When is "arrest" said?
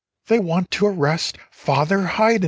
0.87-1.37